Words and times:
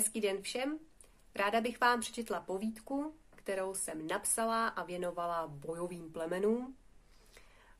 Hezký 0.00 0.20
den 0.20 0.42
všem. 0.42 0.78
Ráda 1.34 1.60
bych 1.60 1.80
vám 1.80 2.00
přečetla 2.00 2.40
povídku, 2.40 3.14
kterou 3.30 3.74
jsem 3.74 4.06
napsala 4.06 4.68
a 4.68 4.82
věnovala 4.84 5.46
bojovým 5.46 6.12
plemenům. 6.12 6.76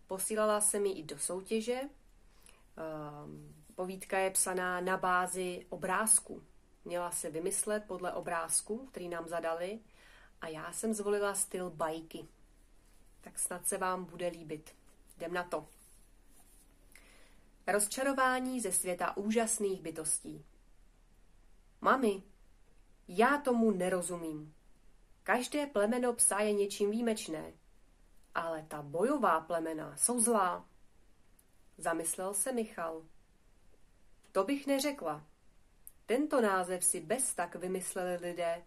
Posílala 0.07 0.61
jsem 0.61 0.87
ji 0.87 0.93
i 0.93 1.03
do 1.03 1.19
soutěže. 1.19 1.81
Ehm, 1.81 3.55
povídka 3.75 4.19
je 4.19 4.31
psaná 4.31 4.81
na 4.81 4.97
bázi 4.97 5.67
obrázku. 5.69 6.43
Měla 6.85 7.11
se 7.11 7.31
vymyslet 7.31 7.85
podle 7.87 8.13
obrázku, 8.13 8.87
který 8.87 9.09
nám 9.09 9.29
zadali, 9.29 9.81
a 10.41 10.49
já 10.49 10.73
jsem 10.73 10.95
zvolila 10.95 11.35
styl 11.35 11.71
bajky. 11.71 12.29
Tak 13.21 13.39
snad 13.39 13.69
se 13.69 13.79
vám 13.79 14.05
bude 14.05 14.29
líbit. 14.29 14.75
Jdem 15.17 15.33
na 15.33 15.45
to. 15.45 15.69
Rozčarování 17.67 18.61
ze 18.61 18.73
světa 18.73 19.17
úžasných 19.17 19.83
bytostí. 19.83 20.45
Mami, 21.81 22.23
já 23.09 23.39
tomu 23.39 23.71
nerozumím. 23.71 24.55
Každé 25.23 25.67
plemeno 25.67 26.13
psa 26.13 26.41
je 26.41 26.53
něčím 26.53 26.91
výjimečné, 26.91 27.53
ale 28.35 28.63
ta 28.69 28.83
bojová 28.83 29.41
plemena 29.41 29.97
jsou 29.97 30.21
zlá. 30.21 30.69
Zamyslel 31.79 32.35
se 32.35 32.53
Michal. 32.53 33.03
To 34.33 34.45
bych 34.45 34.67
neřekla. 34.67 35.25
Tento 36.07 36.41
název 36.41 36.85
si 36.85 37.01
bez 37.01 37.35
tak 37.35 37.55
vymysleli 37.55 38.17
lidé. 38.17 38.65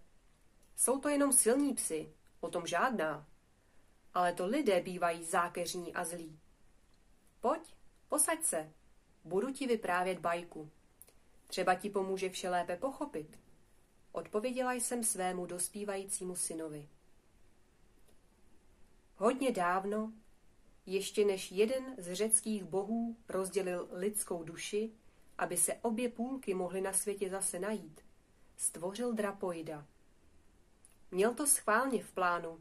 Jsou 0.75 0.99
to 0.99 1.09
jenom 1.09 1.33
silní 1.33 1.73
psy, 1.73 2.13
o 2.39 2.49
tom 2.49 2.67
žádná. 2.67 3.27
Ale 4.13 4.33
to 4.33 4.45
lidé 4.47 4.81
bývají 4.81 5.23
zákeřní 5.23 5.93
a 5.93 6.03
zlí. 6.03 6.39
Pojď, 7.39 7.75
posaď 8.09 8.43
se, 8.43 8.73
budu 9.23 9.51
ti 9.51 9.67
vyprávět 9.67 10.19
bajku. 10.19 10.71
Třeba 11.53 11.75
ti 11.75 11.89
pomůže 11.89 12.29
vše 12.29 12.49
lépe 12.49 12.77
pochopit. 12.77 13.39
Odpověděla 14.11 14.73
jsem 14.73 15.03
svému 15.03 15.45
dospívajícímu 15.45 16.35
synovi. 16.35 16.89
Hodně 19.15 19.51
dávno, 19.51 20.13
ještě 20.85 21.25
než 21.25 21.51
jeden 21.51 21.95
z 21.97 22.13
řeckých 22.13 22.63
bohů 22.63 23.17
rozdělil 23.29 23.87
lidskou 23.91 24.43
duši, 24.43 24.91
aby 25.37 25.57
se 25.57 25.73
obě 25.73 26.09
půlky 26.09 26.53
mohly 26.53 26.81
na 26.81 26.93
světě 26.93 27.29
zase 27.29 27.59
najít, 27.59 28.01
stvořil 28.57 29.13
drapoida. 29.13 29.85
Měl 31.11 31.33
to 31.33 31.47
schválně 31.47 32.03
v 32.03 32.11
plánu, 32.11 32.59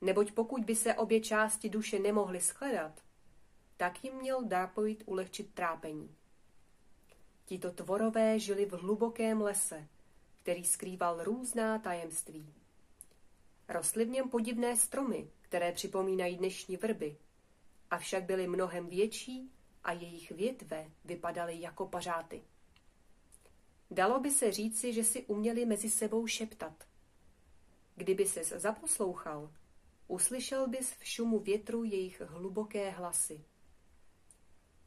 neboť 0.00 0.32
pokud 0.32 0.64
by 0.64 0.76
se 0.76 0.94
obě 0.94 1.20
části 1.20 1.68
duše 1.68 1.98
nemohly 1.98 2.40
shledat, 2.40 3.00
tak 3.76 4.04
jim 4.04 4.14
měl 4.14 4.44
drapoid 4.44 5.02
ulehčit 5.06 5.54
trápení. 5.54 6.16
Tito 7.46 7.70
tvorové 7.70 8.38
žili 8.38 8.66
v 8.66 8.72
hlubokém 8.72 9.40
lese, 9.40 9.88
který 10.42 10.64
skrýval 10.64 11.24
různá 11.24 11.78
tajemství. 11.78 12.54
Rostly 13.68 14.04
v 14.04 14.08
něm 14.08 14.30
podivné 14.30 14.76
stromy, 14.76 15.30
které 15.42 15.72
připomínají 15.72 16.36
dnešní 16.36 16.76
vrby, 16.76 17.16
avšak 17.90 18.24
byly 18.24 18.46
mnohem 18.46 18.86
větší 18.86 19.50
a 19.84 19.92
jejich 19.92 20.30
větve 20.30 20.90
vypadaly 21.04 21.60
jako 21.60 21.86
pařáty. 21.86 22.42
Dalo 23.90 24.20
by 24.20 24.30
se 24.30 24.52
říci, 24.52 24.92
že 24.92 25.04
si 25.04 25.24
uměli 25.24 25.64
mezi 25.64 25.90
sebou 25.90 26.26
šeptat. 26.26 26.84
Kdyby 27.96 28.26
ses 28.26 28.48
zaposlouchal, 28.48 29.50
uslyšel 30.08 30.68
bys 30.68 30.92
v 30.92 31.04
šumu 31.04 31.38
větru 31.38 31.84
jejich 31.84 32.20
hluboké 32.20 32.90
hlasy. 32.90 33.44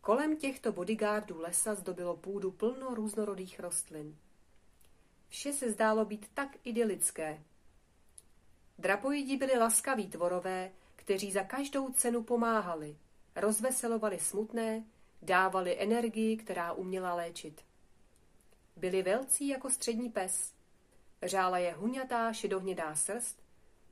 Kolem 0.02 0.38
těchto 0.38 0.72
bodyguardů 0.72 1.40
lesa 1.40 1.76
zdobilo 1.76 2.18
půdu 2.18 2.52
plno 2.52 2.96
různorodých 2.96 3.60
rostlin. 3.60 4.18
Vše 5.30 5.54
se 5.54 5.72
zdálo 5.72 6.06
být 6.06 6.32
tak 6.34 6.50
idylické. 6.64 7.44
Drapoidi 8.78 9.38
byli 9.38 9.58
laskaví 9.58 10.08
tvorové, 10.08 10.72
kteří 10.96 11.32
za 11.32 11.44
každou 11.44 11.94
cenu 11.94 12.24
pomáhali, 12.24 12.98
rozveselovali 13.36 14.20
smutné, 14.20 14.84
dávali 15.22 15.82
energii, 15.82 16.38
která 16.38 16.74
uměla 16.74 17.14
léčit. 17.14 17.62
Byli 18.76 19.04
velcí 19.04 19.48
jako 19.48 19.70
střední 19.70 20.10
pes. 20.10 20.54
Řála 21.24 21.58
je 21.58 21.74
huňatá 21.74 22.34
šedohnědá 22.34 22.96
srst, 22.96 23.44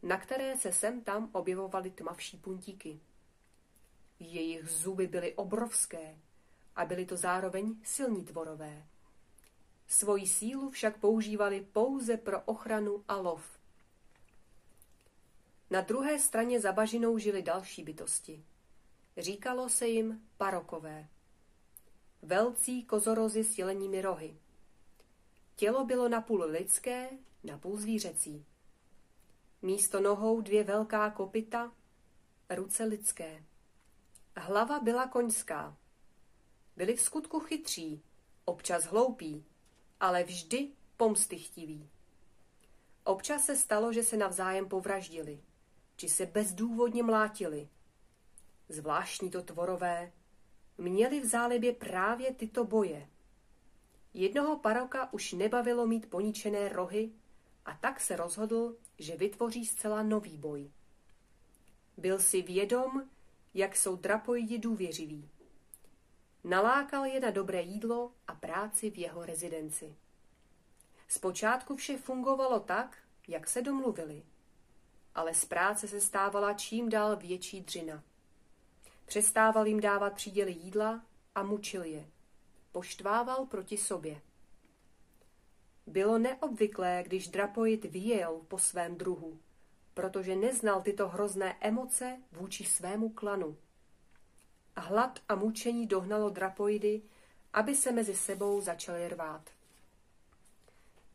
na 0.04 0.18
které 0.18 0.58
se 0.58 0.72
sem 0.72 1.02
tam 1.02 1.30
objevovaly 1.32 1.92
tmavší 1.92 2.38
puntíky. 2.38 3.00
Jejich 4.20 4.70
zuby 4.70 5.08
byly 5.08 5.34
obrovské 5.34 6.18
a 6.76 6.86
byly 6.86 7.06
to 7.06 7.18
zároveň 7.18 7.76
silní 7.84 8.26
tvorové. 8.26 8.88
Svoji 9.88 10.28
sílu 10.28 10.70
však 10.70 10.98
používali 10.98 11.68
pouze 11.72 12.18
pro 12.18 12.42
ochranu 12.42 13.04
a 13.08 13.16
lov. 13.16 13.60
Na 15.70 15.82
druhé 15.82 16.20
straně 16.20 16.60
za 16.60 16.72
bažinou 16.72 17.18
žili 17.18 17.42
další 17.42 17.84
bytosti. 17.84 18.44
Říkalo 19.18 19.70
se 19.70 19.88
jim 19.88 20.22
parokové. 20.38 21.08
Velcí 22.22 22.84
kozorozy 22.84 23.44
s 23.44 23.58
jelenými 23.58 24.02
rohy. 24.02 24.38
Tělo 25.56 25.86
bylo 25.86 26.10
napůl 26.10 26.44
lidské, 26.44 27.10
napůl 27.44 27.78
zvířecí. 27.78 28.46
Místo 29.62 30.02
nohou 30.02 30.42
dvě 30.42 30.64
velká 30.64 31.12
kopita, 31.12 31.72
ruce 32.50 32.84
lidské. 32.84 33.44
Hlava 34.40 34.80
byla 34.80 35.08
koňská. 35.08 35.78
Byli 36.76 36.96
v 36.96 37.02
skutku 37.02 37.40
chytří, 37.40 38.02
občas 38.46 38.84
hloupí, 38.84 39.46
ale 40.00 40.24
vždy 40.24 40.72
pomstychtiví. 40.98 41.90
Občas 43.04 43.46
se 43.46 43.56
stalo, 43.56 43.94
že 43.94 44.04
se 44.04 44.18
navzájem 44.18 44.70
povraždili, 44.70 45.42
či 45.96 46.10
se 46.10 46.26
bezdůvodně 46.26 47.04
mlátili. 47.04 47.70
Zvláštní 48.70 49.30
to 49.30 49.42
tvorové 49.42 50.12
měli 50.78 51.20
v 51.20 51.26
zálibě 51.26 51.74
právě 51.74 52.34
tyto 52.34 52.66
boje. 52.66 53.10
Jednoho 54.14 54.60
paroka 54.60 55.14
už 55.14 55.34
nebavilo 55.34 55.88
mít 55.88 56.10
poničené 56.10 56.70
rohy 56.70 57.12
a 57.66 57.74
tak 57.74 58.00
se 58.00 58.16
rozhodl, 58.16 58.76
že 59.00 59.18
vytvoří 59.18 59.66
zcela 59.66 60.04
nový 60.04 60.38
boj. 60.38 60.72
Byl 61.98 62.20
si 62.20 62.42
vědom, 62.42 63.10
jak 63.58 63.76
jsou 63.76 63.96
drapoidi 63.96 64.58
důvěřiví. 64.58 65.30
Nalákal 66.44 67.06
je 67.06 67.20
na 67.20 67.30
dobré 67.32 67.62
jídlo 67.62 68.12
a 68.28 68.36
práci 68.36 68.90
v 68.90 68.98
jeho 68.98 69.26
rezidenci. 69.26 69.96
Zpočátku 71.08 71.76
vše 71.76 71.98
fungovalo 71.98 72.60
tak, 72.60 72.98
jak 73.28 73.48
se 73.48 73.62
domluvili, 73.62 74.24
ale 75.16 75.34
z 75.34 75.46
práce 75.46 75.88
se 75.88 76.02
stávala 76.02 76.54
čím 76.54 76.90
dál 76.90 77.16
větší 77.16 77.62
dřina. 77.62 78.04
Přestával 79.06 79.68
jim 79.68 79.80
dávat 79.80 80.14
příděly 80.14 80.52
jídla 80.52 81.06
a 81.36 81.44
mučil 81.44 81.84
je. 81.84 82.10
Poštvával 82.72 83.46
proti 83.46 83.78
sobě. 83.78 84.22
Bylo 85.88 86.18
neobvyklé, 86.18 87.04
když 87.04 87.28
drapoid 87.28 87.86
vyjel 87.86 88.42
po 88.48 88.60
svém 88.60 88.96
druhu, 88.96 89.40
protože 89.98 90.36
neznal 90.36 90.82
tyto 90.82 91.08
hrozné 91.08 91.58
emoce 91.62 92.18
vůči 92.32 92.64
svému 92.64 93.10
klanu. 93.10 93.58
Hlad 94.76 95.20
a 95.30 95.36
mučení 95.36 95.88
dohnalo 95.88 96.30
drapoidy, 96.30 97.02
aby 97.54 97.76
se 97.76 97.92
mezi 97.92 98.16
sebou 98.16 98.62
začaly 98.62 99.10
rvát. 99.10 99.50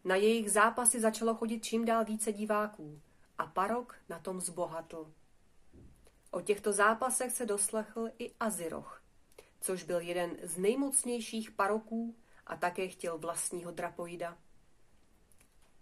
Na 0.05 0.17
jejich 0.17 0.51
zápasy 0.51 1.01
začalo 1.01 1.35
chodit 1.35 1.65
čím 1.65 1.85
dál 1.85 2.05
více 2.05 2.33
diváků 2.33 3.01
a 3.39 3.47
Parok 3.47 3.97
na 4.09 4.19
tom 4.19 4.41
zbohatl. 4.41 5.13
O 6.31 6.41
těchto 6.41 6.73
zápasech 6.73 7.33
se 7.33 7.47
doslechl 7.47 8.11
i 8.19 8.33
Aziroch, 8.41 9.03
což 9.61 9.83
byl 9.83 10.01
jeden 10.01 10.37
z 10.43 10.59
nejmocnějších 10.59 11.51
paroků 11.51 12.17
a 12.47 12.57
také 12.57 12.89
chtěl 12.89 13.19
vlastního 13.19 13.71
drapoida. 13.71 14.39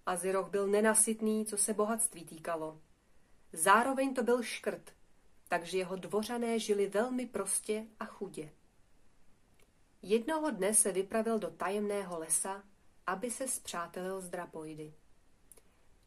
Aziroch 0.06 0.50
byl 0.50 0.66
nenasytný, 0.66 1.46
co 1.46 1.56
se 1.56 1.74
bohatství 1.74 2.24
týkalo. 2.24 2.80
Zároveň 3.52 4.14
to 4.14 4.22
byl 4.22 4.42
škrt, 4.42 4.92
takže 5.48 5.78
jeho 5.78 5.96
dvořané 5.96 6.58
žili 6.58 6.86
velmi 6.86 7.26
prostě 7.26 7.86
a 8.00 8.04
chudě. 8.04 8.52
Jednoho 10.02 10.50
dne 10.50 10.74
se 10.74 10.92
vypravil 10.92 11.38
do 11.38 11.50
tajemného 11.50 12.18
lesa, 12.18 12.62
aby 13.06 13.30
se 13.30 13.48
zpřátelil 13.48 14.20
s 14.20 14.28
drapoidy. 14.28 14.94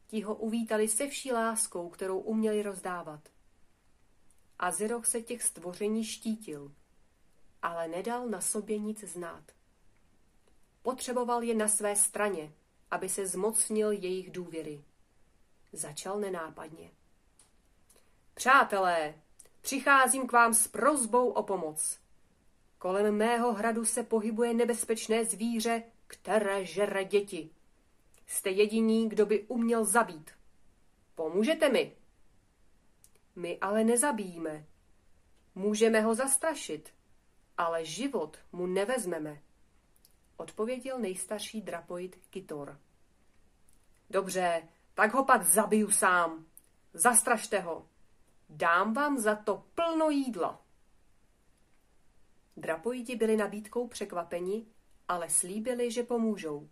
Ti 0.06 0.20
ho 0.20 0.34
uvítali 0.34 0.88
se 0.88 1.08
vší 1.08 1.32
láskou, 1.32 1.88
kterou 1.88 2.18
uměli 2.18 2.62
rozdávat. 2.62 3.28
Aziroch 4.58 5.06
se 5.06 5.22
těch 5.22 5.42
stvoření 5.42 6.04
štítil, 6.04 6.74
ale 7.62 7.88
nedal 7.88 8.28
na 8.28 8.40
sobě 8.40 8.78
nic 8.78 9.04
znát. 9.04 9.52
Potřeboval 10.82 11.42
je 11.42 11.54
na 11.54 11.68
své 11.68 11.96
straně, 11.96 12.52
aby 12.90 13.08
se 13.08 13.26
zmocnil 13.26 13.90
jejich 13.90 14.30
důvěry. 14.30 14.84
Začal 15.72 16.20
nenápadně. 16.20 16.90
Přátelé, 18.44 19.14
přicházím 19.60 20.26
k 20.26 20.32
vám 20.32 20.54
s 20.54 20.68
prozbou 20.68 21.30
o 21.30 21.42
pomoc. 21.42 22.00
Kolem 22.78 23.16
mého 23.16 23.52
hradu 23.52 23.84
se 23.84 24.02
pohybuje 24.02 24.54
nebezpečné 24.54 25.24
zvíře, 25.24 25.82
které 26.06 26.64
žere 26.64 27.04
děti. 27.04 27.50
Jste 28.26 28.50
jediní, 28.50 29.08
kdo 29.08 29.26
by 29.26 29.42
uměl 29.42 29.84
zabít. 29.84 30.30
Pomůžete 31.14 31.68
mi. 31.68 31.96
My 33.36 33.58
ale 33.58 33.84
nezabijíme. 33.84 34.66
Můžeme 35.54 36.00
ho 36.00 36.14
zastrašit, 36.14 36.94
ale 37.58 37.84
život 37.84 38.38
mu 38.52 38.66
nevezmeme, 38.66 39.42
odpověděl 40.36 40.98
nejstarší 40.98 41.60
drapoid 41.60 42.16
Kitor. 42.30 42.80
Dobře, 44.10 44.68
tak 44.94 45.14
ho 45.14 45.24
pak 45.24 45.42
zabiju 45.42 45.90
sám. 45.90 46.46
Zastrašte 46.94 47.60
ho. 47.60 47.93
Dám 48.48 48.94
vám 48.94 49.18
za 49.18 49.34
to 49.34 49.64
plno 49.74 50.10
jídla. 50.10 50.62
Drapoidi 52.56 53.16
byli 53.16 53.36
nabídkou 53.36 53.88
překvapeni, 53.88 54.66
ale 55.08 55.30
slíbili, 55.30 55.90
že 55.90 56.02
pomůžou, 56.02 56.68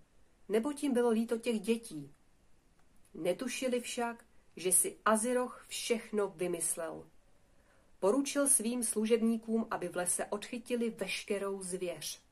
nebo 0.48 0.72
tím 0.72 0.92
bylo 0.92 1.10
líto 1.10 1.38
těch 1.38 1.60
dětí. 1.60 2.14
Netušili 3.14 3.80
však, 3.80 4.24
že 4.56 4.72
si 4.72 4.96
Aziroch 5.04 5.64
všechno 5.68 6.28
vymyslel. 6.28 7.06
Poručil 8.00 8.48
svým 8.48 8.84
služebníkům, 8.84 9.66
aby 9.70 9.88
v 9.88 9.96
lese 9.96 10.26
odchytili 10.26 10.90
veškerou 10.90 11.62
zvěř. 11.62 12.22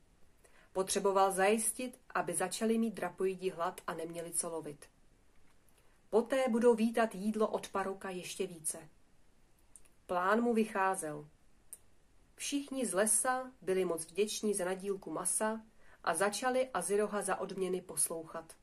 Potřeboval 0.72 1.32
zajistit, 1.32 1.98
aby 2.14 2.34
začali 2.34 2.78
mít 2.78 2.94
drapoidi 2.94 3.50
hlad 3.50 3.80
a 3.86 3.94
neměli 3.94 4.32
co 4.32 4.48
lovit. 4.48 4.86
Poté 6.10 6.48
budou 6.48 6.74
vítat 6.74 7.14
jídlo 7.14 7.48
od 7.48 7.68
paroka 7.68 8.10
ještě 8.10 8.46
více. 8.46 8.88
Plán 10.10 10.40
mu 10.40 10.54
vycházel. 10.54 11.28
Všichni 12.34 12.86
z 12.86 12.94
lesa 12.94 13.52
byli 13.62 13.84
moc 13.84 14.04
vděční 14.04 14.54
za 14.54 14.64
nadílku 14.64 15.10
masa 15.10 15.60
a 16.04 16.14
začali 16.14 16.70
Aziroha 16.74 17.22
za 17.22 17.36
odměny 17.36 17.80
poslouchat. 17.80 18.56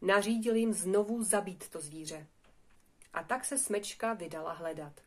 Nařídil 0.00 0.54
jim 0.54 0.72
znovu 0.72 1.22
zabít 1.22 1.68
to 1.68 1.80
zvíře. 1.80 2.26
A 3.12 3.22
tak 3.22 3.44
se 3.44 3.58
smečka 3.58 4.12
vydala 4.12 4.52
hledat. 4.52 5.00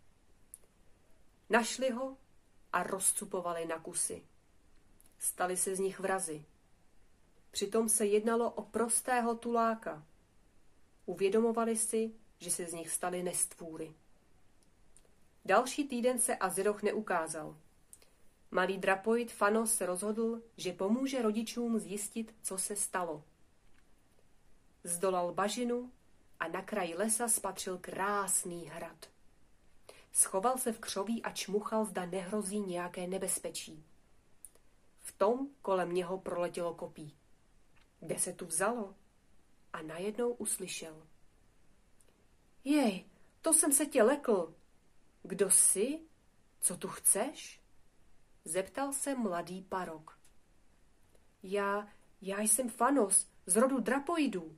Našli 1.50 1.90
ho 1.90 2.18
a 2.74 2.84
rozcupovali 2.84 3.66
na 3.66 3.80
kusy. 3.80 4.26
Stali 5.20 5.58
se 5.58 5.76
z 5.76 5.80
nich 5.80 6.00
vrazy. 6.00 6.46
Přitom 7.52 7.90
se 7.90 8.06
jednalo 8.06 8.52
o 8.52 8.62
prostého 8.62 9.36
tuláka. 9.36 10.06
Uvědomovali 11.06 11.78
si, 11.78 12.12
že 12.40 12.52
se 12.52 12.66
z 12.66 12.74
nich 12.74 12.92
stali 12.92 13.24
nestvůry. 13.24 13.94
Další 15.46 15.88
týden 15.88 16.20
se 16.20 16.36
Aziroch 16.36 16.84
neukázal. 16.84 17.58
Malý 18.52 18.78
drapoid 18.78 19.32
Fanos 19.32 19.76
se 19.76 19.86
rozhodl, 19.86 20.42
že 20.58 20.74
pomůže 20.74 21.22
rodičům 21.22 21.80
zjistit, 21.80 22.36
co 22.42 22.58
se 22.58 22.76
stalo. 22.76 23.24
Zdolal 24.84 25.34
bažinu 25.34 25.92
a 26.40 26.48
na 26.48 26.62
kraji 26.62 26.96
lesa 26.96 27.28
spatřil 27.28 27.78
krásný 27.78 28.66
hrad. 28.66 29.10
Schoval 30.12 30.58
se 30.58 30.72
v 30.72 30.80
křoví 30.80 31.24
a 31.24 31.32
čmuchal, 31.32 31.86
zda 31.86 32.06
nehrozí 32.06 32.60
nějaké 32.60 33.08
nebezpečí. 33.08 33.84
V 35.02 35.12
tom 35.12 35.48
kolem 35.62 35.94
něho 35.94 36.18
proletělo 36.18 36.74
kopí. 36.74 37.16
Kde 38.00 38.20
se 38.20 38.34
tu 38.34 38.46
vzalo? 38.46 38.96
A 39.74 39.82
najednou 39.82 40.32
uslyšel. 40.32 41.08
Jej, 42.64 43.06
to 43.42 43.54
jsem 43.54 43.74
se 43.74 43.86
tě 43.86 44.04
lekl. 44.04 44.54
Kdo 45.24 45.50
jsi? 45.50 46.00
Co 46.60 46.78
tu 46.78 46.88
chceš? 46.88 47.62
Zeptal 48.46 48.94
se 48.94 49.16
mladý 49.16 49.62
parok. 49.62 50.20
Já, 51.44 51.88
já 52.22 52.40
jsem 52.42 52.70
Fanos 52.70 53.28
z 53.46 53.56
rodu 53.56 53.80
drapoidů. 53.80 54.58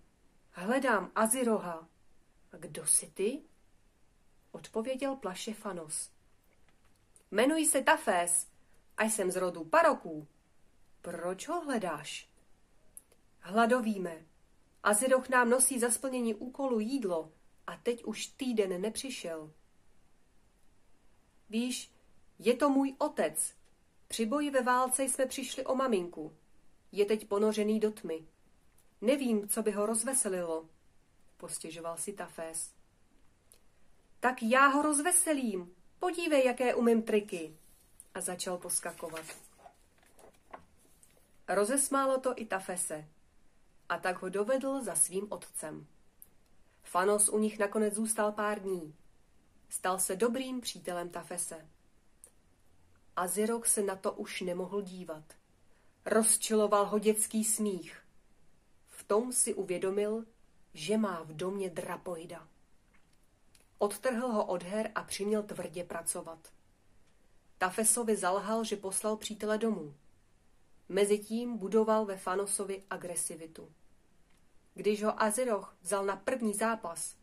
Hledám 0.52 1.12
Aziroha. 1.16 1.88
Kdo 2.52 2.88
jsi 2.88 3.12
ty? 3.12 3.42
Odpověděl 4.52 5.16
plaše 5.16 5.54
Fanos. 5.54 6.12
Jmenuji 7.32 7.66
se 7.66 7.82
Tafés 7.82 8.48
a 8.98 9.04
jsem 9.04 9.32
z 9.32 9.36
rodu 9.36 9.64
paroků. 9.64 10.28
Proč 11.02 11.48
ho 11.48 11.62
hledáš? 11.62 12.30
Hladovíme. 13.40 14.26
Aziroch 14.84 15.30
nám 15.30 15.50
nosí 15.50 15.80
za 15.80 15.92
splnění 15.92 16.36
úkolu 16.36 16.80
jídlo 16.80 17.32
a 17.68 17.78
teď 17.78 18.04
už 18.04 18.28
týden 18.28 18.82
nepřišel. 18.82 19.52
Víš, 21.50 21.92
je 22.40 22.54
to 22.54 22.70
můj 22.70 22.96
otec. 22.98 23.54
Při 24.08 24.26
boji 24.26 24.52
ve 24.52 24.62
válce 24.62 25.04
jsme 25.04 25.26
přišli 25.26 25.66
o 25.66 25.76
maminku. 25.76 26.34
Je 26.92 27.06
teď 27.06 27.28
ponořený 27.28 27.80
do 27.80 27.92
tmy. 27.92 28.26
Nevím, 29.02 29.48
co 29.48 29.64
by 29.64 29.72
ho 29.72 29.86
rozveselilo, 29.86 30.66
postěžoval 31.38 31.98
si 31.98 32.14
Tafés. 32.14 32.72
Tak 34.20 34.44
já 34.44 34.68
ho 34.68 34.82
rozveselím. 34.82 35.76
Podívej, 36.00 36.46
jaké 36.46 36.76
umím 36.76 37.04
triky. 37.04 37.58
A 38.14 38.22
začal 38.22 38.58
poskakovat. 38.58 39.26
Rozesmálo 41.48 42.20
to 42.20 42.34
i 42.36 42.46
Tafese. 42.46 43.08
A 43.90 43.98
tak 43.98 44.22
ho 44.22 44.30
dovedl 44.30 44.84
za 44.84 44.96
svým 44.96 45.28
otcem. 45.30 45.88
Fanos 46.84 47.30
u 47.30 47.38
nich 47.40 47.60
nakonec 47.60 47.94
zůstal 47.94 48.32
pár 48.32 48.60
dní. 48.60 48.96
Stal 49.70 50.00
se 50.00 50.16
dobrým 50.16 50.62
přítelem 50.62 51.10
Tafese. 51.10 51.68
Azirok 53.16 53.66
se 53.66 53.84
na 53.84 53.96
to 53.96 54.12
už 54.12 54.42
nemohl 54.42 54.82
dívat. 54.82 55.24
Rozčiloval 56.06 56.86
ho 56.86 57.00
dětský 57.00 57.44
smích. 57.44 58.02
V 58.88 59.04
tom 59.04 59.34
si 59.34 59.54
uvědomil, 59.54 60.26
že 60.74 60.98
má 60.98 61.24
v 61.24 61.34
domě 61.34 61.70
drapoida. 61.70 62.48
Odtrhl 63.78 64.28
ho 64.28 64.46
od 64.46 64.64
her 64.64 64.92
a 64.96 65.04
přiměl 65.04 65.44
tvrdě 65.44 65.84
pracovat. 65.84 66.40
Tafesovi 67.58 68.16
zalhal, 68.16 68.64
že 68.64 68.76
poslal 68.76 69.18
přítele 69.18 69.58
domů. 69.58 69.96
Mezitím 70.90 71.58
budoval 71.58 72.06
ve 72.06 72.18
Fanosovi 72.18 72.84
agresivitu. 72.90 73.72
Když 74.74 75.04
ho 75.04 75.24
Aziroch 75.24 75.76
vzal 75.82 76.06
na 76.06 76.16
první 76.16 76.54
zápas, 76.54 77.16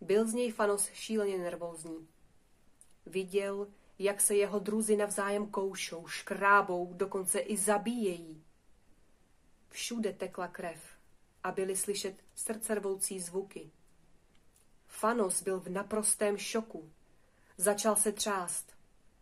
byl 0.00 0.26
z 0.26 0.34
něj 0.34 0.52
Fanos 0.52 0.90
šíleně 0.92 1.38
nervózní. 1.38 2.08
Viděl, 3.06 3.68
jak 3.98 4.20
se 4.20 4.34
jeho 4.34 4.58
druzy 4.58 4.96
navzájem 4.96 5.46
koušou, 5.46 6.06
škrábou, 6.06 6.92
dokonce 6.92 7.38
i 7.38 7.56
zabíjejí. 7.56 8.44
Všude 9.68 10.12
tekla 10.12 10.48
krev 10.48 10.80
a 11.44 11.52
byly 11.52 11.76
slyšet 11.76 12.14
srdcervoucí 12.34 13.20
zvuky. 13.20 13.70
Fanos 14.86 15.42
byl 15.42 15.60
v 15.60 15.68
naprostém 15.68 16.38
šoku. 16.38 16.90
Začal 17.56 17.96
se 17.96 18.12
třást. 18.12 18.72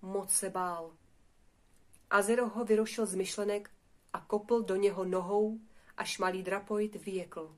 Moc 0.02 0.32
se 0.32 0.50
bál. 0.50 0.96
Azero 2.10 2.48
ho 2.48 2.64
vyrušil 2.64 3.06
z 3.06 3.14
myšlenek 3.14 3.70
a 4.12 4.20
kopl 4.20 4.62
do 4.62 4.76
něho 4.76 5.04
nohou, 5.04 5.60
až 5.96 6.18
malý 6.18 6.42
drapoid 6.42 7.04
vyjekl. 7.04 7.56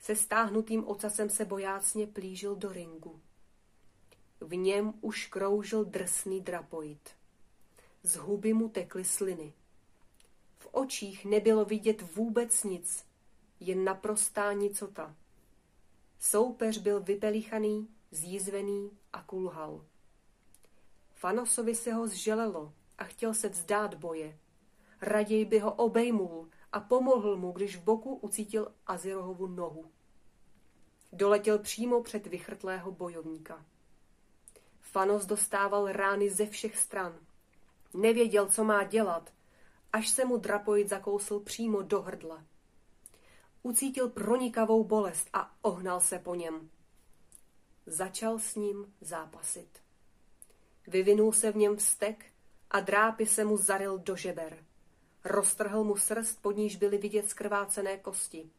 Se 0.00 0.16
stáhnutým 0.16 0.88
ocasem 0.88 1.30
se 1.30 1.44
bojácně 1.44 2.06
plížil 2.06 2.56
do 2.56 2.72
ringu. 2.72 3.20
V 4.40 4.56
něm 4.56 4.94
už 5.00 5.26
kroužil 5.26 5.84
drsný 5.84 6.40
drapoid. 6.40 7.10
Z 8.02 8.16
huby 8.16 8.52
mu 8.52 8.68
tekly 8.68 9.04
sliny. 9.04 9.52
V 10.58 10.68
očích 10.72 11.24
nebylo 11.24 11.64
vidět 11.64 12.14
vůbec 12.16 12.64
nic, 12.64 13.06
jen 13.60 13.84
naprostá 13.84 14.52
nicota. 14.52 15.16
Soupeř 16.18 16.78
byl 16.78 17.00
vypelichaný, 17.00 17.88
zjízvený 18.10 18.90
a 19.12 19.22
kulhal. 19.22 19.84
Fanosovi 21.14 21.74
se 21.74 21.92
ho 21.92 22.06
zželelo 22.06 22.72
a 22.98 23.04
chtěl 23.04 23.34
se 23.34 23.48
vzdát 23.48 23.94
boje. 23.94 24.38
Raději 25.00 25.44
by 25.44 25.58
ho 25.58 25.72
obejmul 25.72 26.48
a 26.72 26.80
pomohl 26.80 27.36
mu, 27.36 27.52
když 27.52 27.76
v 27.76 27.82
boku 27.82 28.14
ucítil 28.14 28.74
Azirohovu 28.86 29.46
nohu. 29.46 29.90
Doletěl 31.12 31.58
přímo 31.58 32.02
před 32.02 32.26
vychrtlého 32.26 32.92
bojovníka. 32.92 33.64
Fanos 34.80 35.26
dostával 35.26 35.92
rány 35.92 36.30
ze 36.30 36.46
všech 36.46 36.76
stran. 36.76 37.18
Nevěděl, 37.94 38.46
co 38.46 38.64
má 38.64 38.84
dělat, 38.84 39.32
až 39.92 40.08
se 40.08 40.24
mu 40.24 40.36
drapoid 40.36 40.88
zakousl 40.88 41.40
přímo 41.40 41.82
do 41.82 42.02
hrdla. 42.02 42.44
Ucítil 43.62 44.08
pronikavou 44.08 44.84
bolest 44.84 45.28
a 45.32 45.54
ohnal 45.62 46.00
se 46.00 46.18
po 46.18 46.34
něm. 46.34 46.70
Začal 47.86 48.38
s 48.38 48.54
ním 48.54 48.94
zápasit. 49.00 49.68
Vyvinul 50.86 51.32
se 51.32 51.52
v 51.52 51.56
něm 51.56 51.76
vztek 51.76 52.26
a 52.70 52.80
drápy 52.80 53.26
se 53.26 53.44
mu 53.44 53.56
zaril 53.56 53.98
do 53.98 54.16
žeber. 54.16 54.64
Roztrhl 55.24 55.84
mu 55.84 55.96
srst, 55.96 56.42
pod 56.42 56.56
níž 56.56 56.76
byly 56.76 56.98
vidět 56.98 57.28
skrvácené 57.28 57.98
kosti. 57.98 58.50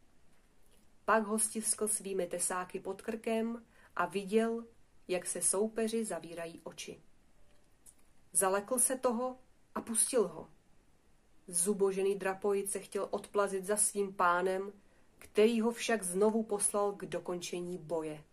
Pak 1.04 1.24
ho 1.24 1.38
stiskl 1.38 1.88
svými 1.88 2.26
tesáky 2.26 2.80
pod 2.80 3.02
krkem 3.02 3.64
a 3.96 4.06
viděl, 4.06 4.64
jak 5.08 5.26
se 5.26 5.42
soupeři 5.42 6.04
zavírají 6.04 6.60
oči. 6.64 7.02
Zalekl 8.32 8.78
se 8.78 8.98
toho 8.98 9.38
a 9.74 9.80
pustil 9.80 10.28
ho. 10.28 10.48
Zubožený 11.48 12.14
drapojic 12.14 12.70
se 12.70 12.78
chtěl 12.78 13.08
odplazit 13.10 13.64
za 13.64 13.76
svým 13.76 14.14
pánem, 14.14 14.72
který 15.18 15.60
ho 15.60 15.70
však 15.70 16.02
znovu 16.02 16.42
poslal 16.42 16.92
k 16.92 17.06
dokončení 17.06 17.78
boje. 17.78 18.24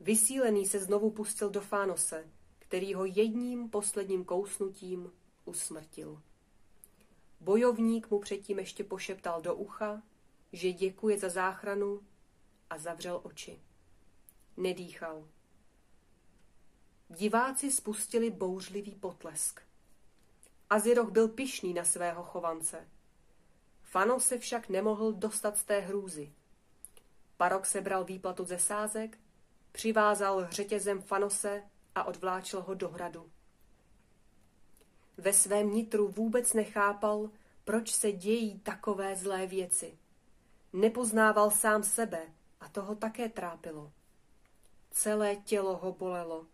Vysílený 0.00 0.66
se 0.66 0.78
znovu 0.78 1.10
pustil 1.10 1.50
do 1.50 1.60
Fánose, 1.60 2.28
který 2.58 2.94
ho 2.94 3.04
jedním 3.04 3.70
posledním 3.70 4.24
kousnutím 4.24 5.12
usmrtil. 5.44 6.22
Bojovník 7.40 8.10
mu 8.10 8.18
předtím 8.18 8.58
ještě 8.58 8.84
pošeptal 8.84 9.42
do 9.42 9.54
ucha, 9.54 10.02
že 10.52 10.72
děkuje 10.72 11.18
za 11.18 11.28
záchranu 11.28 12.00
a 12.70 12.78
zavřel 12.78 13.20
oči. 13.22 13.60
Nedýchal. 14.56 15.28
Diváci 17.08 17.72
spustili 17.72 18.30
bouřlivý 18.30 18.94
potlesk. 18.94 19.62
Aziroch 20.70 21.10
byl 21.10 21.28
pišný 21.28 21.74
na 21.74 21.84
svého 21.84 22.22
chovance. 22.22 22.88
Fano 23.82 24.20
se 24.20 24.38
však 24.38 24.68
nemohl 24.68 25.12
dostat 25.12 25.58
z 25.58 25.64
té 25.64 25.80
hrůzy. 25.80 26.32
Parok 27.36 27.66
sebral 27.66 28.04
výplatu 28.04 28.44
ze 28.44 28.58
sázek, 28.58 29.18
přivázal 29.72 30.48
řetězem 30.50 31.02
Fanose 31.02 31.62
a 31.94 32.04
odvláčel 32.04 32.62
ho 32.62 32.74
do 32.74 32.88
hradu. 32.88 33.30
Ve 35.18 35.32
svém 35.32 35.72
nitru 35.74 36.08
vůbec 36.08 36.52
nechápal, 36.52 37.30
proč 37.64 37.92
se 37.92 38.12
dějí 38.12 38.58
takové 38.58 39.16
zlé 39.16 39.46
věci. 39.46 39.98
Nepoznával 40.72 41.50
sám 41.50 41.82
sebe 41.82 42.22
a 42.60 42.68
toho 42.68 42.94
také 42.94 43.28
trápilo. 43.28 43.92
Celé 44.90 45.36
tělo 45.36 45.76
ho 45.76 45.92
bolelo. 45.92 46.46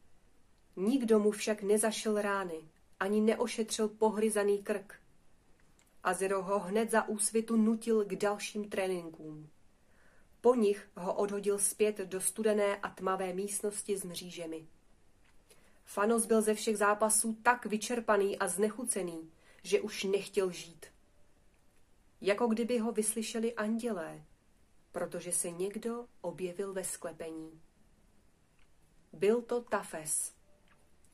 Nikdo 0.76 1.18
mu 1.18 1.30
však 1.30 1.62
nezašel 1.62 2.22
rány, 2.22 2.68
ani 3.00 3.20
neošetřil 3.20 3.88
pohryzaný 3.88 4.62
krk. 4.62 4.94
Azero 6.04 6.42
ho 6.42 6.58
hned 6.58 6.90
za 6.90 7.08
úsvitu 7.08 7.56
nutil 7.56 8.04
k 8.04 8.16
dalším 8.16 8.68
tréninkům. 8.68 9.48
Po 10.40 10.54
nich 10.54 10.88
ho 10.96 11.14
odhodil 11.14 11.58
zpět 11.58 11.98
do 11.98 12.20
studené 12.20 12.76
a 12.76 12.88
tmavé 12.88 13.32
místnosti 13.32 13.96
s 13.96 14.04
mřížemi. 14.04 14.66
Fanos 15.84 16.26
byl 16.26 16.42
ze 16.42 16.54
všech 16.54 16.78
zápasů 16.78 17.38
tak 17.42 17.66
vyčerpaný 17.66 18.38
a 18.38 18.48
znechucený, 18.48 19.30
že 19.62 19.80
už 19.80 20.04
nechtěl 20.04 20.50
žít. 20.50 20.86
Jako 22.20 22.46
kdyby 22.46 22.78
ho 22.78 22.92
vyslyšeli 22.92 23.54
andělé, 23.54 24.24
protože 24.92 25.32
se 25.32 25.50
někdo 25.50 26.06
objevil 26.20 26.72
ve 26.72 26.84
sklepení. 26.84 27.60
Byl 29.12 29.42
to 29.42 29.60
Tafes, 29.60 30.34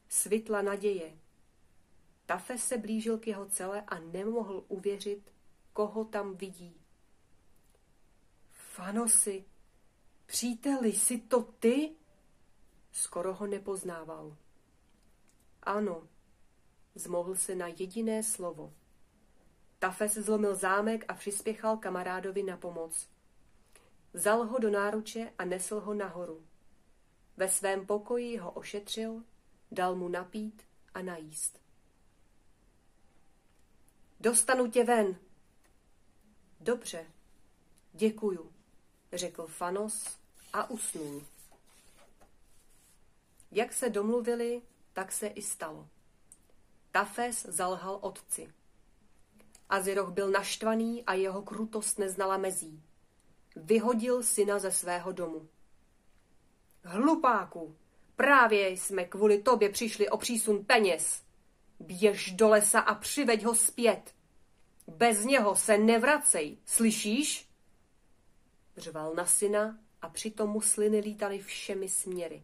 svitla 0.08 0.62
naděje. 0.62 1.18
Tafes 2.26 2.64
se 2.64 2.78
blížil 2.78 3.18
k 3.18 3.26
jeho 3.26 3.46
cele 3.46 3.82
a 3.86 3.98
nemohl 3.98 4.64
uvěřit, 4.68 5.32
koho 5.72 6.04
tam 6.04 6.36
vidí. 6.36 6.74
Fanosi, 8.50 9.44
příteli, 10.26 10.92
jsi 10.92 11.18
to 11.18 11.42
ty? 11.42 11.92
Skoro 12.92 13.34
ho 13.34 13.46
nepoznával. 13.46 14.36
Ano, 15.62 16.08
zmohl 16.94 17.36
se 17.36 17.54
na 17.54 17.66
jediné 17.66 18.22
slovo. 18.22 18.72
Tafes 19.78 20.14
zlomil 20.14 20.54
zámek 20.54 21.04
a 21.08 21.14
přispěchal 21.14 21.76
kamarádovi 21.76 22.42
na 22.42 22.56
pomoc. 22.56 23.08
Vzal 24.12 24.46
ho 24.46 24.58
do 24.58 24.70
náruče 24.70 25.32
a 25.38 25.44
nesl 25.44 25.80
ho 25.80 25.94
nahoru. 25.94 26.44
Ve 27.36 27.48
svém 27.48 27.86
pokoji 27.86 28.36
ho 28.36 28.50
ošetřil, 28.50 29.24
dal 29.70 29.96
mu 29.96 30.08
napít 30.08 30.62
a 30.94 31.02
najíst. 31.02 31.60
Dostanu 34.20 34.70
tě 34.70 34.84
ven. 34.84 35.16
Dobře, 36.60 37.06
děkuju, 37.92 38.52
řekl 39.12 39.46
Fanos 39.46 40.18
a 40.52 40.70
usnul. 40.70 41.22
Jak 43.52 43.72
se 43.72 43.90
domluvili, 43.90 44.62
tak 45.00 45.12
se 45.12 45.26
i 45.26 45.42
stalo. 45.42 45.88
Tafes 46.90 47.46
zalhal 47.48 47.98
otci. 48.02 48.52
Aziroch 49.68 50.10
byl 50.10 50.30
naštvaný 50.30 51.04
a 51.04 51.14
jeho 51.14 51.42
krutost 51.42 51.98
neznala 51.98 52.36
mezí. 52.36 52.82
Vyhodil 53.56 54.22
syna 54.22 54.58
ze 54.58 54.72
svého 54.72 55.12
domu. 55.12 55.48
Hlupáku, 56.84 57.76
právě 58.16 58.70
jsme 58.70 59.04
kvůli 59.04 59.42
tobě 59.42 59.68
přišli 59.68 60.08
o 60.08 60.16
přísun 60.16 60.64
peněz. 60.64 61.22
Běž 61.78 62.32
do 62.32 62.48
lesa 62.48 62.80
a 62.80 62.94
přiveď 62.94 63.44
ho 63.44 63.54
zpět. 63.54 64.14
Bez 64.86 65.24
něho 65.24 65.56
se 65.56 65.78
nevracej, 65.78 66.58
slyšíš? 66.66 67.48
Řval 68.76 69.14
na 69.14 69.26
syna 69.26 69.78
a 70.02 70.08
přitom 70.08 70.50
mu 70.50 70.60
sliny 70.60 70.98
lítaly 70.98 71.38
všemi 71.38 71.88
směry. 71.88 72.42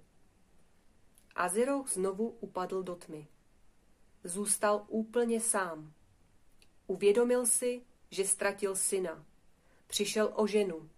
Aziroch 1.36 1.88
znovu 1.88 2.28
upadl 2.40 2.82
do 2.82 2.94
tmy. 2.96 3.28
Zůstal 4.24 4.84
úplně 4.88 5.40
sám. 5.40 5.92
Uvědomil 6.86 7.46
si, 7.46 7.82
že 8.10 8.24
ztratil 8.24 8.76
syna. 8.76 9.26
Přišel 9.86 10.32
o 10.34 10.46
ženu. 10.46 10.90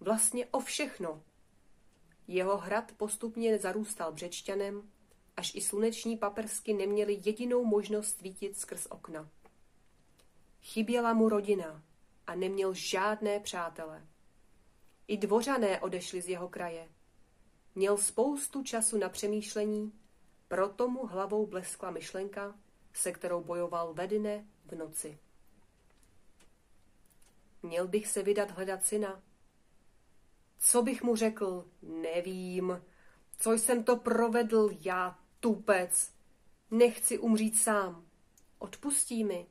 Vlastně 0.00 0.46
o 0.46 0.60
všechno. 0.60 1.22
Jeho 2.28 2.56
hrad 2.56 2.92
postupně 2.92 3.58
zarůstal 3.58 4.12
břečťanem, 4.12 4.90
až 5.36 5.54
i 5.54 5.60
sluneční 5.60 6.16
paprsky 6.16 6.74
neměly 6.74 7.20
jedinou 7.24 7.64
možnost 7.64 8.18
svítit 8.18 8.58
skrz 8.58 8.86
okna. 8.90 9.28
Chyběla 10.62 11.12
mu 11.12 11.28
rodina 11.28 11.82
a 12.26 12.34
neměl 12.34 12.74
žádné 12.74 13.40
přátele. 13.40 14.06
I 15.08 15.16
dvořané 15.16 15.80
odešli 15.80 16.22
z 16.22 16.28
jeho 16.28 16.48
kraje. 16.48 16.88
Měl 17.78 17.96
spoustu 17.98 18.62
času 18.62 18.98
na 18.98 19.08
přemýšlení, 19.08 19.92
proto 20.48 20.88
mu 20.88 21.06
hlavou 21.06 21.46
bleskla 21.46 21.90
myšlenka, 21.90 22.54
se 22.92 23.12
kterou 23.12 23.44
bojoval 23.44 23.94
ve 23.94 24.06
dne 24.06 24.46
v 24.64 24.74
noci. 24.74 25.18
Měl 27.62 27.88
bych 27.88 28.06
se 28.06 28.22
vydat 28.22 28.50
hledat 28.50 28.84
syna. 28.84 29.22
Co 30.58 30.82
bych 30.82 31.02
mu 31.02 31.16
řekl? 31.16 31.64
Nevím. 31.82 32.82
Co 33.38 33.52
jsem 33.52 33.84
to 33.84 33.96
provedl, 33.96 34.70
já 34.80 35.18
tupec. 35.40 36.12
Nechci 36.70 37.18
umřít 37.18 37.58
sám. 37.58 38.06
Odpustí 38.58 39.24
mi. 39.24 39.46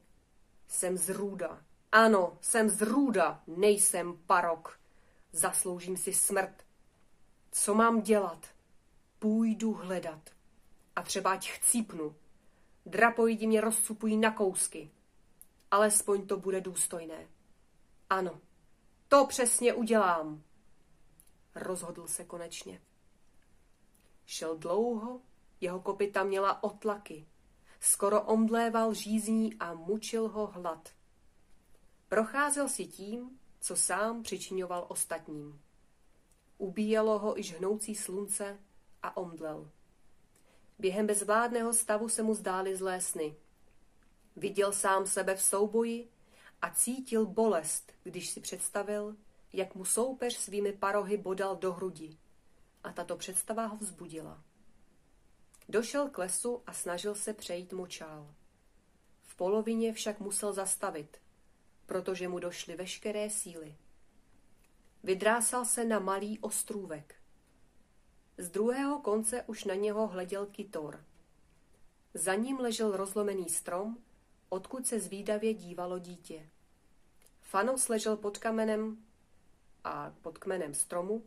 Jsem 0.68 0.98
zrůda. 0.98 1.66
Ano, 1.92 2.38
jsem 2.42 2.70
zrůda, 2.70 3.44
nejsem 3.48 4.18
parok. 4.26 4.80
Zasloužím 5.32 5.98
si 5.98 6.14
smrt. 6.14 6.65
Co 7.58 7.74
mám 7.74 8.02
dělat? 8.02 8.48
Půjdu 9.20 9.74
hledat. 9.74 10.30
A 10.96 11.02
třeba 11.02 11.32
ať 11.32 11.50
chcípnu. 11.50 12.16
Drapojdi 12.86 13.48
mě 13.48 13.62
rozcupují 13.62 14.18
na 14.18 14.32
kousky. 14.32 14.92
Alespoň 15.72 16.28
to 16.28 16.38
bude 16.38 16.62
důstojné. 16.62 17.28
Ano, 18.10 18.42
to 19.08 19.26
přesně 19.26 19.74
udělám. 19.74 20.44
Rozhodl 21.56 22.08
se 22.08 22.26
konečně. 22.26 22.82
Šel 24.26 24.58
dlouho, 24.58 25.22
jeho 25.62 25.80
kopita 25.80 26.24
měla 26.24 26.64
otlaky. 26.64 27.28
Skoro 27.80 28.22
omdléval 28.22 28.94
žízní 28.94 29.54
a 29.60 29.74
mučil 29.74 30.28
ho 30.28 30.48
hlad. 30.48 30.90
Procházel 32.10 32.70
si 32.70 32.86
tím, 32.86 33.40
co 33.60 33.76
sám 33.76 34.24
přičiňoval 34.24 34.86
ostatním. 34.90 35.65
Ubíjelo 36.58 37.20
ho 37.20 37.40
i 37.40 37.44
hnoucí 37.44 37.96
slunce 37.96 38.60
a 39.04 39.18
omdlel. 39.18 39.72
Během 40.80 41.08
bezvládného 41.08 41.74
stavu 41.74 42.10
se 42.10 42.24
mu 42.24 42.34
zdály 42.34 42.76
zlé 42.76 43.02
sny. 43.02 43.36
Viděl 44.36 44.72
sám 44.72 45.08
sebe 45.08 45.36
v 45.36 45.42
souboji 45.42 46.10
a 46.62 46.70
cítil 46.70 47.26
bolest, 47.26 47.92
když 48.04 48.30
si 48.30 48.40
představil, 48.40 49.16
jak 49.54 49.76
mu 49.76 49.86
soupeř 49.86 50.38
svými 50.38 50.74
parohy 50.74 51.18
bodal 51.18 51.56
do 51.56 51.74
hrudi. 51.74 52.18
A 52.84 52.92
tato 52.92 53.18
představa 53.18 53.66
ho 53.66 53.78
vzbudila. 53.78 54.44
Došel 55.70 56.10
k 56.10 56.18
lesu 56.18 56.62
a 56.68 56.74
snažil 56.74 57.16
se 57.16 57.34
přejít 57.34 57.74
močál. 57.74 58.36
V 59.24 59.36
polovině 59.36 59.94
však 59.94 60.20
musel 60.20 60.54
zastavit, 60.54 61.18
protože 61.86 62.28
mu 62.28 62.40
došly 62.40 62.76
veškeré 62.76 63.30
síly. 63.30 63.76
Vydrásal 65.06 65.66
se 65.66 65.86
na 65.86 66.00
malý 66.00 66.40
ostrůvek. 66.40 67.16
Z 68.38 68.50
druhého 68.50 69.00
konce 69.00 69.44
už 69.44 69.64
na 69.64 69.76
něho 69.76 70.08
hleděl 70.08 70.46
Kitor. 70.46 71.06
Za 72.14 72.36
ním 72.36 72.60
ležel 72.60 72.98
rozlomený 72.98 73.50
strom, 73.50 73.98
odkud 74.50 74.88
se 74.88 75.00
zvídavě 75.00 75.54
dívalo 75.54 76.00
dítě. 76.00 76.50
Fanos 77.42 77.90
ležel 77.90 78.18
pod 78.18 78.38
kamenem 78.38 79.06
a 79.84 80.14
pod 80.22 80.38
kmenem 80.38 80.74
stromu 80.74 81.24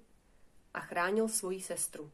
a 0.74 0.80
chránil 0.80 1.28
svoji 1.28 1.60
sestru. 1.60 2.10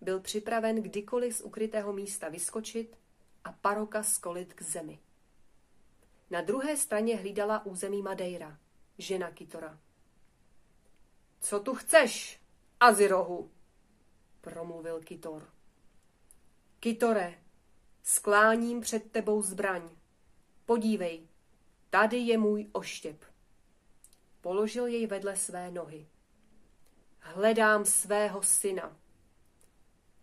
Byl 0.00 0.20
připraven 0.20 0.82
kdykoliv 0.82 1.36
z 1.36 1.40
ukrytého 1.40 1.92
místa 1.92 2.28
vyskočit 2.28 2.98
a 3.44 3.52
paroka 3.52 4.02
skolit 4.02 4.54
k 4.54 4.62
zemi. 4.62 4.98
Na 6.30 6.40
druhé 6.40 6.76
straně 6.76 7.16
hlídala 7.16 7.66
území 7.66 8.02
Madeira, 8.02 8.58
žena 8.98 9.30
Kitora. 9.30 9.78
Co 11.40 11.60
tu 11.60 11.74
chceš, 11.74 12.40
Azirohu? 12.80 13.50
promluvil 14.40 15.00
Kitor. 15.00 15.50
Kitore, 16.80 17.34
skláním 18.02 18.80
před 18.80 19.12
tebou 19.12 19.42
zbraň. 19.42 19.90
Podívej, 20.64 21.28
tady 21.90 22.16
je 22.16 22.38
můj 22.38 22.68
oštěp. 22.72 23.24
Položil 24.40 24.86
jej 24.86 25.06
vedle 25.06 25.36
své 25.36 25.70
nohy. 25.70 26.06
Hledám 27.18 27.84
svého 27.84 28.42
syna. 28.42 28.96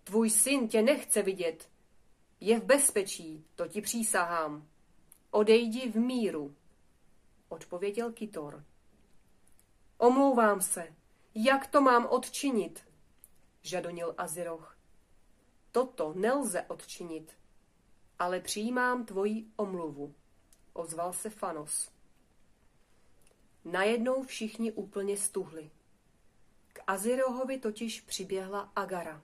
Tvůj 0.03 0.29
syn 0.29 0.67
tě 0.67 0.81
nechce 0.81 1.21
vidět. 1.21 1.69
Je 2.39 2.59
v 2.59 2.63
bezpečí, 2.63 3.45
to 3.55 3.67
ti 3.67 3.81
přísahám. 3.81 4.67
Odejdi 5.31 5.91
v 5.91 5.95
míru, 5.95 6.55
odpověděl 7.49 8.11
Kitor. 8.11 8.63
Omlouvám 9.97 10.61
se, 10.61 10.95
jak 11.35 11.67
to 11.67 11.81
mám 11.81 12.05
odčinit? 12.05 12.83
žadonil 13.61 14.13
Aziroch. 14.17 14.77
Toto 15.71 16.13
nelze 16.13 16.61
odčinit, 16.61 17.37
ale 18.19 18.39
přijímám 18.39 19.05
tvoji 19.05 19.47
omluvu, 19.55 20.15
ozval 20.73 21.13
se 21.13 21.29
Fanos. 21.29 21.91
Najednou 23.65 24.23
všichni 24.23 24.71
úplně 24.71 25.17
stuhli. 25.17 25.71
K 26.73 26.83
Azirohovi 26.87 27.57
totiž 27.57 28.01
přiběhla 28.01 28.71
Agara. 28.75 29.23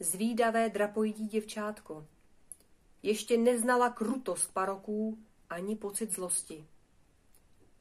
Zvídavé 0.00 0.68
drapojídí 0.68 1.26
děvčátko. 1.26 2.06
Ještě 3.02 3.36
neznala 3.36 3.90
krutost 3.90 4.52
paroků 4.52 5.18
ani 5.50 5.76
pocit 5.76 6.12
zlosti. 6.12 6.66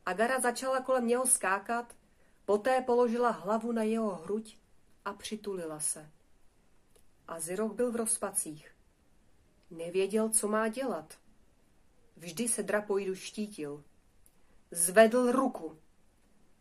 Agara 0.06 0.39
začala 0.39 0.82
kolem 0.82 1.08
něho 1.08 1.27
skákat, 1.27 1.96
poté 2.50 2.82
položila 2.82 3.29
hlavu 3.29 3.72
na 3.72 3.84
jeho 3.84 4.15
hruď 4.15 4.58
a 5.06 5.13
přitulila 5.13 5.79
se. 5.79 6.10
Aziroch 7.27 7.72
byl 7.72 7.91
v 7.91 7.96
rozpacích. 7.96 8.75
Nevěděl, 9.72 10.29
co 10.29 10.48
má 10.48 10.68
dělat. 10.68 11.18
Vždy 12.18 12.48
se 12.48 12.63
drapoidu 12.63 13.15
štítil. 13.15 13.84
Zvedl 14.72 15.32
ruku. 15.32 15.77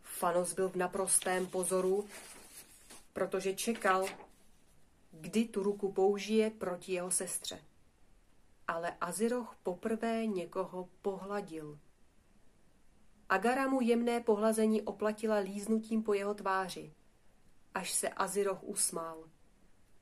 Fanos 0.03 0.53
byl 0.53 0.69
v 0.69 0.77
naprostém 0.77 1.47
pozoru, 1.47 2.09
protože 3.13 3.55
čekal, 3.55 4.07
kdy 5.11 5.45
tu 5.45 5.63
ruku 5.63 5.93
použije 5.93 6.51
proti 6.51 6.93
jeho 6.93 7.11
sestře. 7.11 7.65
Ale 8.67 8.97
Aziroch 9.01 9.57
poprvé 9.63 10.27
někoho 10.27 10.89
pohladil. 11.03 11.79
Agara 13.29 13.69
mu 13.69 13.81
jemné 13.81 14.21
pohlazení 14.21 14.83
oplatila 14.83 15.37
líznutím 15.37 16.03
po 16.03 16.15
jeho 16.15 16.35
tváři, 16.35 16.95
až 17.75 17.93
se 17.93 18.09
Aziroch 18.09 18.63
usmál 18.63 19.31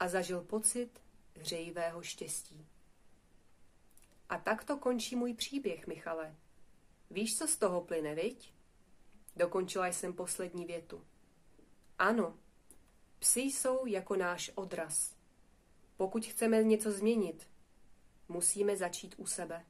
a 0.00 0.08
zažil 0.08 0.40
pocit 0.40 1.00
hřejivého 1.36 2.02
štěstí. 2.02 2.66
A 4.28 4.38
tak 4.38 4.64
to 4.64 4.76
končí 4.76 5.16
můj 5.16 5.34
příběh, 5.34 5.86
Michale. 5.86 6.36
Víš, 7.10 7.38
co 7.38 7.46
z 7.46 7.56
toho 7.56 7.80
plyne, 7.80 8.14
viď? 8.14 8.54
Dokončila 9.36 9.86
jsem 9.86 10.12
poslední 10.12 10.64
větu. 10.64 11.04
Ano, 11.98 12.38
psi 13.18 13.40
jsou 13.40 13.86
jako 13.86 14.16
náš 14.16 14.50
odraz. 14.54 15.16
Pokud 15.96 16.26
chceme 16.26 16.64
něco 16.64 16.92
změnit, 16.92 17.48
musíme 18.28 18.76
začít 18.76 19.14
u 19.18 19.26
sebe. 19.26 19.64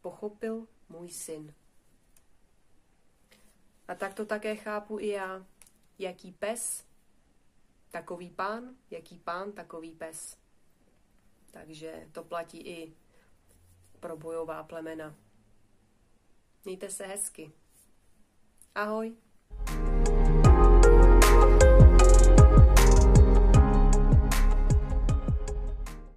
Pochopil 0.00 0.68
můj 0.88 1.08
syn. 1.08 1.54
A 3.90 3.94
tak 3.94 4.14
to 4.14 4.26
také 4.26 4.56
chápu 4.56 4.98
i 4.98 5.08
já. 5.08 5.46
Jaký 5.98 6.32
pes, 6.32 6.86
takový 7.90 8.30
pán, 8.30 8.76
jaký 8.90 9.18
pán, 9.18 9.52
takový 9.52 9.94
pes. 9.94 10.36
Takže 11.50 12.08
to 12.12 12.24
platí 12.24 12.58
i 12.58 12.94
pro 14.00 14.16
bojová 14.16 14.62
plemena. 14.62 15.14
Mějte 16.64 16.90
se 16.90 17.06
hezky. 17.06 17.52
Ahoj. 18.74 19.16